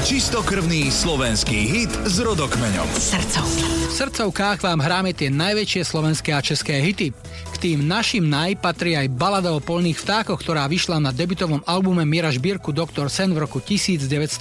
[0.00, 2.88] Čistokrvný slovenský hit s rodokmeňom.
[2.88, 3.68] Srdcovka.
[3.68, 7.12] V srdcovkách vám hráme tie najväčšie slovenské a české hity.
[7.52, 12.08] K tým našim naj patrí aj balada o polných vtákoch, ktorá vyšla na debutovom albume
[12.08, 13.12] Mira Šbírku Dr.
[13.12, 14.40] Sen v roku 1980.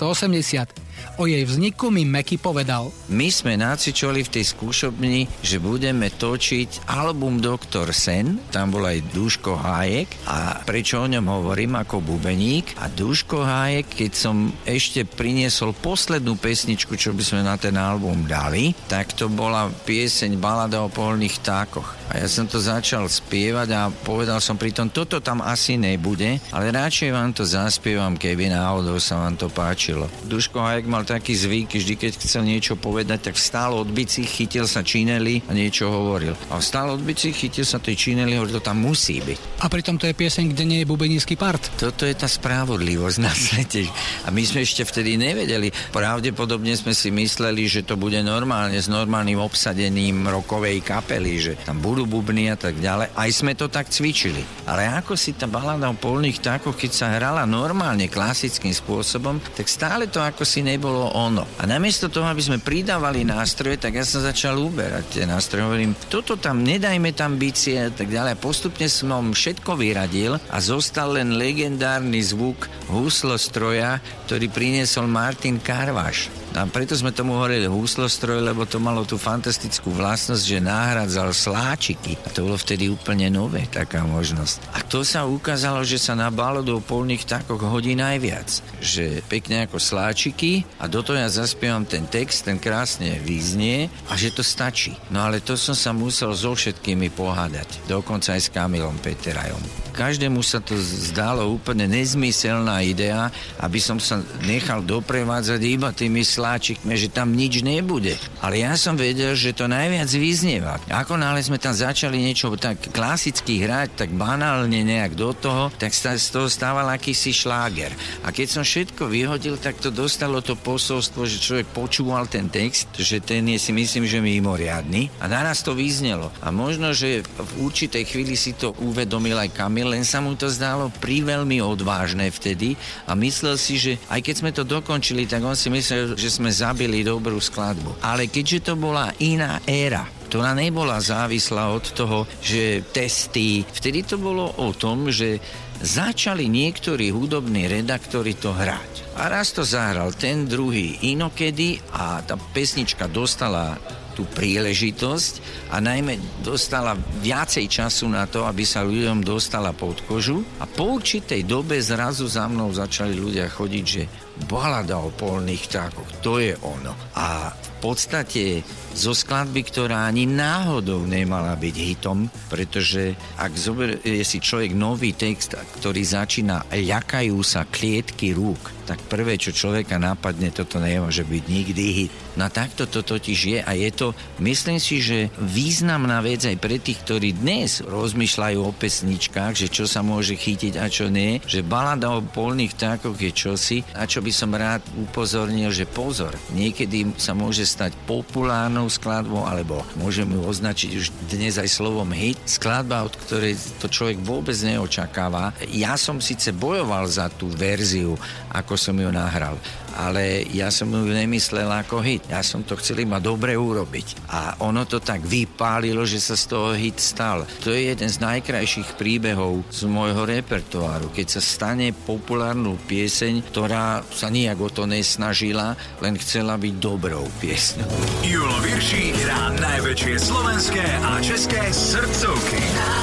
[1.19, 2.95] O jej vzniku mi Meky povedal.
[3.11, 9.11] My sme nacičovali v tej skúšobni, že budeme točiť album Doktor Sen, tam bol aj
[9.11, 15.03] Duško Hájek a prečo o ňom hovorím ako bubeník a Duško Hájek, keď som ešte
[15.03, 20.79] priniesol poslednú pesničku, čo by sme na ten album dali, tak to bola pieseň Balada
[20.79, 21.98] o polných tákoch.
[22.09, 26.73] A ja som to začal spievať a povedal som pritom, toto tam asi nebude, ale
[26.73, 30.09] radšej vám to zaspievam, keby náhodou sa vám to páčilo.
[30.25, 34.65] Duško Hajek mal taký zvyk, vždy keď chcel niečo povedať, tak vstal od bicí, chytil
[34.65, 36.33] sa čineli a niečo hovoril.
[36.49, 39.61] A vstal od bicí, chytil sa tej čineli a hovoril, to tam musí byť.
[39.61, 41.61] A pritom to je pieseň, kde nie je bubenícky part.
[41.77, 43.85] Toto je tá spravodlivosť na svete.
[44.25, 45.69] A my sme ešte vtedy nevedeli.
[45.93, 51.83] Pravdepodobne sme si mysleli, že to bude normálne s normálnym obsadením rokovej kapely, že tam
[51.83, 53.11] budú budú bubny a tak ďalej.
[53.11, 54.39] Aj sme to tak cvičili.
[54.63, 59.67] Ale ako si tá balada o polných tákoch, keď sa hrala normálne, klasickým spôsobom, tak
[59.67, 61.43] stále to ako si nebolo ono.
[61.59, 65.67] A namiesto toho, aby sme pridávali nástroje, tak ja som začal uberať tie nástroje.
[65.67, 68.39] Hovorím, toto tam, nedajme tam bicie a tak ďalej.
[68.39, 73.99] Postupne som všetko vyradil a zostal len legendárny zvuk húslostroja,
[74.31, 76.31] ktorý priniesol Martin Karvaš.
[76.57, 82.17] A preto sme tomu hovorili húslostroj, lebo to malo tú fantastickú vlastnosť, že nahradzal sláčiky.
[82.25, 84.73] A to bolo vtedy úplne nové, taká možnosť.
[84.73, 88.49] A to sa ukázalo, že sa na baladu o polných takoch hodí najviac.
[88.81, 94.17] Že pekne ako sláčiky a do toho ja zaspievam ten text, ten krásne význie a
[94.17, 94.97] že to stačí.
[95.13, 97.85] No ale to som sa musel so všetkými pohádať.
[97.85, 99.88] Dokonca aj s Kamilom Peterajom.
[99.99, 103.27] Každému sa to zdalo úplne nezmyselná idea,
[103.59, 108.15] aby som sa nechal doprevádzať iba tými sláčikmi, že tam nič nebude.
[108.39, 110.79] Ale ja som vedel, že to najviac vyznieva.
[110.87, 115.91] Ako náhle sme tam začali niečo tak klasicky hrať, tak banálne nejak do toho, tak
[115.91, 117.91] sa z toho stával akýsi šláger.
[118.23, 122.95] A keď som všetko vyhodil, tak to dostalo to posolstvo, že človek počúval ten text,
[122.95, 126.31] že ten je si myslím, že mimoriadný a naraz to vyznelo.
[126.39, 130.45] A možno, že v určitej chvíli si to uvedomil aj Kamil, len sa mu to
[130.45, 132.77] zdalo priveľmi odvážne vtedy
[133.09, 136.53] a myslel si, že aj keď sme to dokončili, tak on si myslel, že sme
[136.53, 138.05] zabili dobrú skladbu.
[138.05, 144.21] Ale keďže to bola iná éra, ktorá nebola závislá od toho, že testy, vtedy to
[144.21, 145.41] bolo o tom, že
[145.81, 149.17] začali niektorí hudobní redaktori to hrať.
[149.19, 153.79] A raz to zahral ten druhý inokedy a tá pesnička dostala
[154.19, 155.33] tú príležitosť
[155.71, 160.99] a najmä dostala viacej času na to, aby sa ľuďom dostala pod kožu a po
[160.99, 164.03] určitej dobe zrazu za mnou začali ľudia chodiť, že
[164.47, 166.95] balada o polných vtákoch, to je ono.
[167.17, 168.59] A v podstate
[168.91, 175.55] zo skladby, ktorá ani náhodou nemala byť hitom, pretože ak zoberie si človek nový text,
[175.79, 181.85] ktorý začína ľakajú sa klietky rúk, tak prvé, čo človeka napadne, toto nemôže byť nikdy
[181.93, 182.11] hit.
[182.35, 186.81] No takto to totiž je a je to, myslím si, že významná vec aj pre
[186.81, 191.61] tých, ktorí dnes rozmýšľajú o pesničkách, že čo sa môže chytiť a čo nie, že
[191.61, 197.13] balada o polných vtákoch je čosi, a čo by som rád upozornil, že pozor, niekedy
[197.17, 203.05] sa môže stať populárnou skladbou, alebo môžeme ju označiť už dnes aj slovom hit, skladba,
[203.05, 205.53] od ktorej to človek vôbec neočakáva.
[205.73, 208.15] Ja som síce bojoval za tú verziu,
[208.53, 209.57] ako som ju nahral,
[209.99, 212.23] ale ja som ju nemyslel ako hit.
[212.31, 214.31] Ja som to chcel iba dobre urobiť.
[214.31, 217.43] A ono to tak vypálilo, že sa z toho hit stal.
[217.67, 224.07] To je jeden z najkrajších príbehov z môjho repertoáru, keď sa stane populárnu pieseň, ktorá
[224.07, 227.91] sa nijak o to nesnažila, len chcela byť dobrou piesňou.
[228.23, 232.63] Julo Virší hrá najväčšie slovenské a české srdcovky.
[232.77, 232.93] Na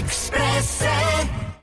[0.00, 1.13] Expresse.